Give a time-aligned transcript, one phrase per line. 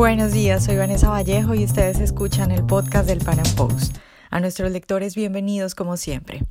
[0.00, 3.98] Buenos días, soy Vanessa Vallejo y ustedes escuchan el podcast del Pan Post.
[4.30, 6.42] A nuestros lectores, bienvenidos como siempre.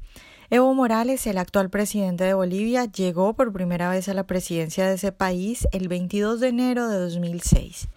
[0.51, 4.93] Evo Morales, el actual presidente de Bolivia, llegó por primera vez a la presidencia de
[4.93, 7.87] ese país el 22 de enero de 2006.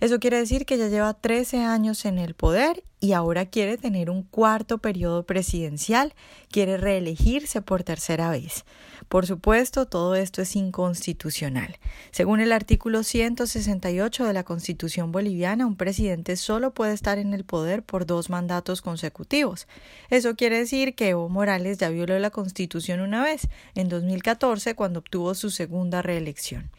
[0.00, 4.10] Eso quiere decir que ya lleva 13 años en el poder y ahora quiere tener
[4.10, 6.14] un cuarto periodo presidencial,
[6.50, 8.64] quiere reelegirse por tercera vez.
[9.08, 11.76] Por supuesto, todo esto es inconstitucional.
[12.10, 17.44] Según el artículo 168 de la Constitución boliviana, un presidente solo puede estar en el
[17.44, 19.68] poder por dos mandatos consecutivos.
[20.08, 25.00] Eso quiere decir que Evo Morales ya violó la Constitución una vez, en 2014, cuando
[25.00, 26.70] obtuvo su segunda reelección.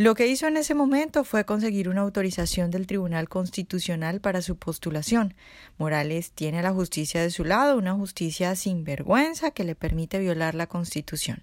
[0.00, 4.56] Lo que hizo en ese momento fue conseguir una autorización del Tribunal Constitucional para su
[4.56, 5.34] postulación.
[5.76, 10.54] Morales tiene la justicia de su lado, una justicia sin vergüenza que le permite violar
[10.54, 11.42] la Constitución.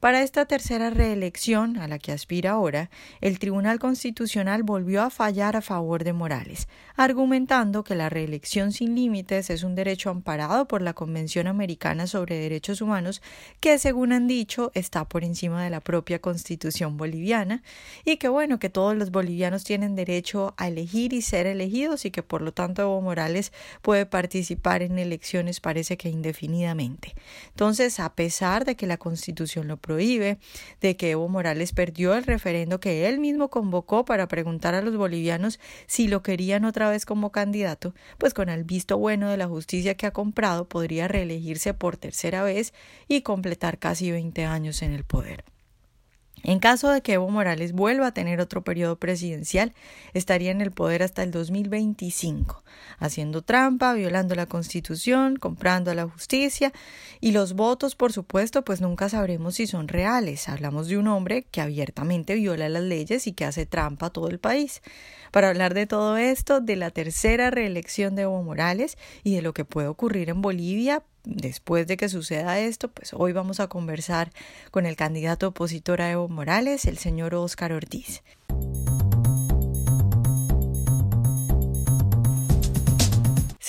[0.00, 5.54] Para esta tercera reelección, a la que aspira ahora, el Tribunal Constitucional volvió a fallar
[5.56, 6.66] a favor de Morales,
[6.96, 12.38] argumentando que la reelección sin límites es un derecho amparado por la Convención Americana sobre
[12.38, 13.22] Derechos Humanos,
[13.60, 17.62] que según han dicho está por encima de la propia Constitución boliviana,
[18.04, 22.10] y que bueno, que todos los bolivianos tienen derecho a elegir y ser elegidos y
[22.10, 27.14] que por lo tanto Evo Morales puede participar en elecciones parece que indefinidamente.
[27.50, 30.38] Entonces, a pesar de que la Constitución lo prohíbe,
[30.80, 34.96] de que Evo Morales perdió el referendo que él mismo convocó para preguntar a los
[34.96, 39.48] bolivianos si lo querían otra vez como candidato, pues con el visto bueno de la
[39.48, 42.72] justicia que ha comprado podría reelegirse por tercera vez
[43.08, 45.44] y completar casi 20 años en el poder.
[46.44, 49.72] En caso de que Evo Morales vuelva a tener otro periodo presidencial,
[50.12, 52.64] estaría en el poder hasta el 2025,
[52.98, 56.72] haciendo trampa, violando la Constitución, comprando a la justicia
[57.20, 60.48] y los votos, por supuesto, pues nunca sabremos si son reales.
[60.48, 64.28] Hablamos de un hombre que abiertamente viola las leyes y que hace trampa a todo
[64.28, 64.82] el país.
[65.30, 69.54] Para hablar de todo esto, de la tercera reelección de Evo Morales y de lo
[69.54, 74.32] que puede ocurrir en Bolivia, después de que suceda esto, pues hoy vamos a conversar
[74.70, 78.22] con el candidato opositor a Evo Morales, el señor Óscar Ortiz.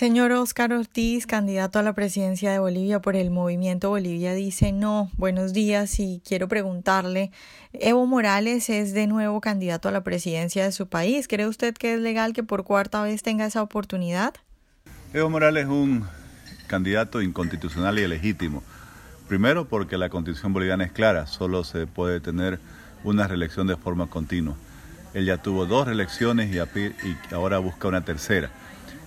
[0.04, 5.10] Señor Óscar Ortiz, candidato a la presidencia de Bolivia por el movimiento Bolivia, dice no.
[5.16, 7.32] Buenos días y quiero preguntarle,
[7.72, 11.30] Evo Morales es de nuevo candidato a la presidencia de su país.
[11.30, 14.34] ¿Cree usted que es legal que por cuarta vez tenga esa oportunidad?
[15.14, 16.06] Evo Morales es un
[16.68, 18.64] candidato inconstitucional y ilegítimo.
[19.28, 22.60] Primero porque la constitución boliviana es clara, solo se puede tener
[23.04, 24.56] una reelección de forma continua.
[25.14, 28.50] Él ya tuvo dos reelecciones y ahora busca una tercera.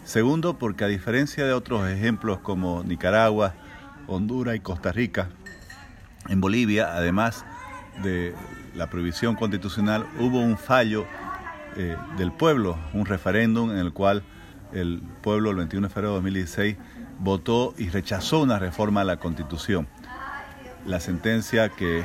[0.04, 3.54] Segundo porque a diferencia de otros ejemplos como Nicaragua,
[4.06, 5.28] Honduras y Costa Rica,
[6.28, 7.44] en Bolivia, además
[8.02, 8.34] de
[8.74, 11.06] la prohibición constitucional, hubo un fallo
[11.76, 14.22] eh, del pueblo, un referéndum en el cual
[14.72, 16.76] el pueblo el 21 de febrero de 2016
[17.18, 19.88] votó y rechazó una reforma a la Constitución.
[20.86, 22.04] La sentencia que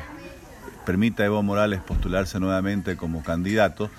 [0.86, 3.90] permite a Evo Morales postularse nuevamente como candidato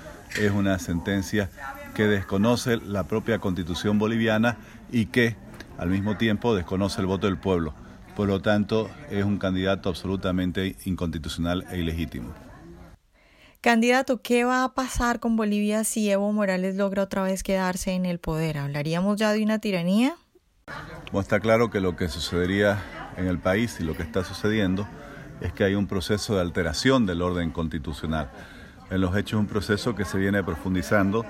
[0.41, 1.51] es una sentencia
[1.95, 4.57] que desconoce la propia Constitución boliviana
[4.91, 5.37] y que
[5.79, 7.75] al mismo tiempo desconoce el voto del pueblo.
[8.17, 12.33] Por lo tanto, es un candidato absolutamente inconstitucional e ilegítimo.
[13.61, 18.07] Candidato, ¿qué va a pasar con Bolivia si Evo Morales logra otra vez quedarse en
[18.07, 18.59] el poder?
[18.59, 20.17] ¿Hablaríamos ya de una tiranía?
[21.21, 22.83] Está claro que lo que sucedería
[23.17, 24.89] en el país y lo que está sucediendo
[25.41, 28.31] es que hay un proceso de alteración del orden constitucional.
[28.91, 31.25] En los hechos un proceso que se viene profundizando,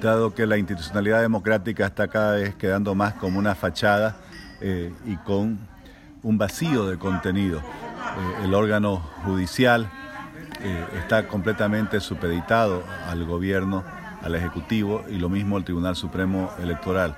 [0.00, 4.16] dado que la institucionalidad democrática está cada vez quedando más como una fachada
[4.60, 5.58] eh, y con
[6.22, 7.58] un vacío de contenido.
[7.58, 9.90] Eh, el órgano judicial
[10.62, 13.84] eh, está completamente supeditado al gobierno,
[14.22, 17.16] al Ejecutivo y lo mismo el Tribunal Supremo Electoral.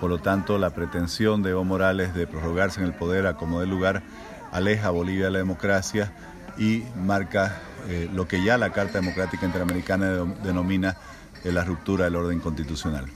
[0.00, 3.60] Por lo tanto, la pretensión de Evo Morales de prorrogarse en el poder a como
[3.60, 4.02] de lugar
[4.50, 6.12] aleja a Bolivia de la democracia
[6.56, 10.96] y marca eh, lo que ya la Carta Democrática Interamericana denomina
[11.44, 13.06] eh, la ruptura del orden constitucional.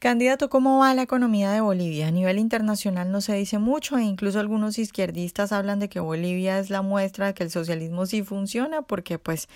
[0.00, 2.08] Candidato, ¿cómo va la economía de Bolivia?
[2.08, 6.58] A nivel internacional no se dice mucho e incluso algunos izquierdistas hablan de que Bolivia
[6.58, 9.48] es la muestra de que el socialismo sí funciona porque pues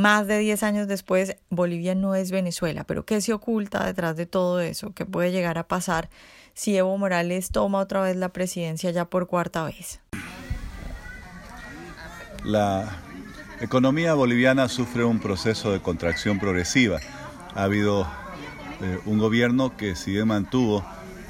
[0.00, 2.84] más de 10 años después Bolivia no es Venezuela.
[2.84, 4.92] Pero ¿qué se oculta detrás de todo eso?
[4.94, 6.08] ¿Qué puede llegar a pasar
[6.54, 10.00] si Evo Morales toma otra vez la presidencia ya por cuarta vez?
[12.44, 12.88] La
[13.60, 16.98] economía boliviana sufre un proceso de contracción progresiva.
[17.54, 18.06] Ha habido
[18.80, 20.84] eh, un gobierno que si bien mantuvo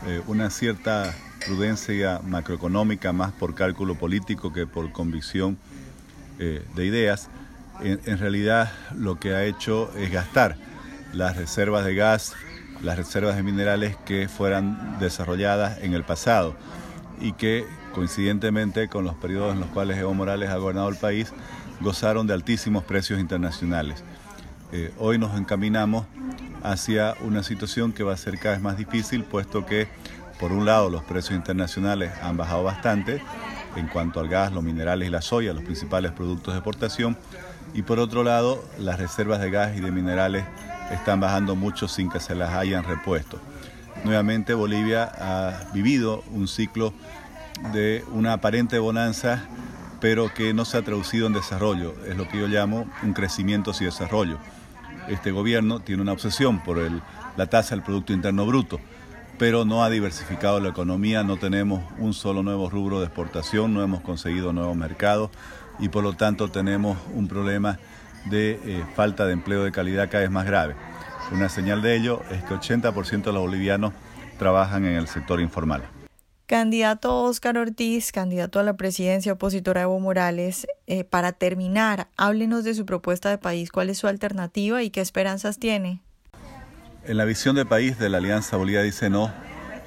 [0.06, 1.14] eh, una cierta
[1.44, 5.58] prudencia macroeconómica más por cálculo político que por convicción
[6.38, 7.28] eh, de ideas,
[7.82, 10.56] en, realidad lo que ha hecho es gastar.
[11.12, 12.34] las reservas de gas,
[12.82, 16.54] las reservas de minerales que fueran desarrolladas en el pasado
[17.20, 21.32] y que coincidentemente con los periodos en los cuales Evo Morales ha gobernado el país,
[21.80, 24.04] gozaron de altísimos precios internacionales.
[24.72, 26.06] Eh, hoy nos encaminamos
[26.62, 29.88] hacia una situación que va a ser cada vez más difícil, puesto que,
[30.38, 33.20] por un lado, los precios internacionales han bajado bastante
[33.76, 37.16] en cuanto al gas, los minerales y la soya, los principales productos de exportación,
[37.74, 40.44] y por otro lado, las reservas de gas y de minerales
[40.90, 43.38] están bajando mucho sin que se las hayan repuesto.
[44.04, 46.92] Nuevamente Bolivia ha vivido un ciclo
[47.72, 49.44] de una aparente bonanza,
[50.00, 51.94] pero que no se ha traducido en desarrollo.
[52.06, 54.38] Es lo que yo llamo un crecimiento sin desarrollo.
[55.08, 56.78] Este gobierno tiene una obsesión por
[57.36, 58.80] la tasa del Producto Interno Bruto,
[59.40, 63.82] pero no ha diversificado la economía, no tenemos un solo nuevo rubro de exportación, no
[63.82, 65.30] hemos conseguido nuevos mercados
[65.78, 67.78] y por lo tanto tenemos un problema
[68.26, 70.76] de eh, falta de empleo de calidad cada vez más grave.
[71.32, 73.94] Una señal de ello es que 80% de los bolivianos
[74.38, 75.84] trabajan en el sector informal.
[76.44, 82.74] Candidato Óscar Ortiz, candidato a la presidencia opositora Evo Morales, eh, para terminar, háblenos de
[82.74, 86.02] su propuesta de país, cuál es su alternativa y qué esperanzas tiene.
[87.02, 89.32] En la visión de país de la Alianza Bolivia dice no,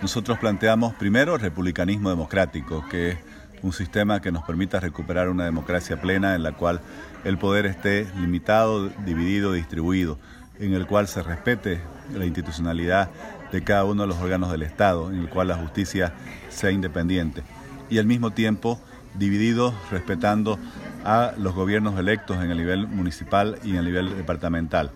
[0.01, 3.18] nosotros planteamos primero republicanismo democrático, que es
[3.62, 6.81] un sistema que nos permita recuperar una democracia plena en la cual
[7.24, 10.18] el poder esté limitado, dividido, distribuido,
[10.60, 11.81] en el cual se respete
[12.15, 13.12] la institucionalidad
[13.51, 16.13] de cada uno de los órganos del Estado, en el cual la justicia
[16.50, 17.44] sea independiente.
[17.92, 18.81] Y al mismo tiempo
[19.13, 20.57] dividido respetando
[21.06, 24.92] a los gobiernos electos en el nivel municipal y en el nivel departamental,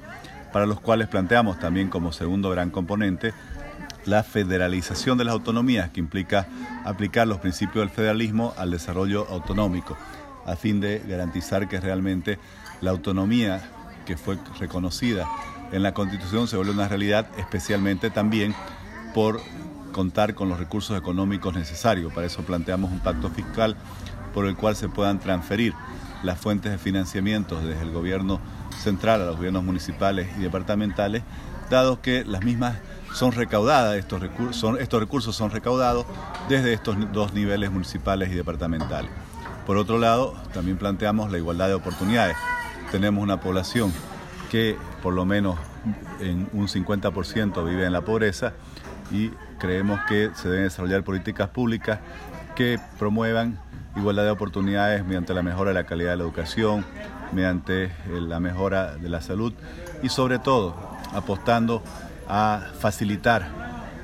[0.57, 3.31] para los cuales planteamos también como segundo gran componente
[4.05, 6.47] la federalización de las autonomías, que implica
[6.83, 9.95] aplicar los principios del federalismo al desarrollo autonómico
[10.47, 12.39] a fin de garantizar que realmente
[12.81, 13.69] la autonomía
[14.07, 15.27] que fue reconocida
[15.71, 18.55] en la Constitución se vuelve una realidad, especialmente también
[19.13, 19.39] por
[19.91, 22.11] contar con los recursos económicos necesarios.
[22.13, 23.75] Para eso planteamos un pacto fiscal
[24.33, 25.75] por el cual se puedan transferir
[26.27, 28.39] las fuentes de financiamiento desde el gobierno
[28.77, 31.23] central a los gobiernos municipales y departamentales,
[31.69, 32.77] dado que las mismas
[33.13, 36.05] son recaudadas, estos recursos, estos recursos son recaudados
[36.49, 39.09] desde estos dos niveles municipales y departamentales.
[39.65, 42.37] Por otro lado, también planteamos la igualdad de oportunidades.
[42.91, 43.91] Tenemos una población
[44.51, 45.57] que por lo menos
[46.19, 48.53] en un 50% vive en la pobreza
[49.11, 51.99] y creemos que se deben desarrollar políticas públicas
[52.55, 53.59] que promuevan
[53.97, 56.85] igualdad de oportunidades mediante la mejora de la calidad de la educación,
[57.33, 57.91] mediante eh,
[58.21, 59.53] la mejora de la salud
[60.03, 60.75] y sobre todo
[61.13, 61.83] apostando
[62.27, 63.47] a facilitar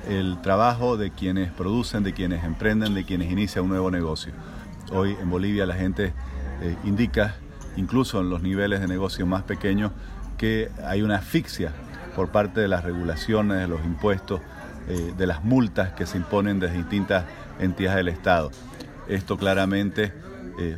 [0.07, 4.33] el trabajo de quienes producen, de quienes emprenden, de quienes inician un nuevo negocio.
[4.91, 6.13] Hoy en Bolivia la gente
[6.61, 7.35] eh, indica,
[7.77, 9.91] incluso en los niveles de negocio más pequeños,
[10.37, 11.71] que hay una asfixia
[12.15, 14.41] por parte de las regulaciones, de los impuestos,
[14.87, 17.25] eh, de las multas que se imponen desde distintas
[17.59, 18.51] entidades del Estado.
[19.07, 20.13] Esto claramente
[20.59, 20.77] eh,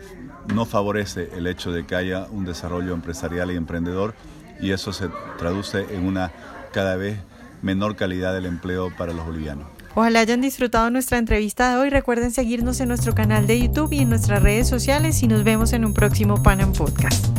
[0.53, 4.13] no favorece el hecho de que haya un desarrollo empresarial y emprendedor
[4.59, 6.31] y eso se traduce en una
[6.71, 7.17] cada vez
[7.61, 9.67] menor calidad del empleo para los bolivianos.
[9.95, 11.89] Ojalá hayan disfrutado nuestra entrevista de hoy.
[11.89, 15.71] Recuerden seguirnos en nuestro canal de YouTube y en nuestras redes sociales y nos vemos
[15.71, 17.34] en un próximo Panam Podcast.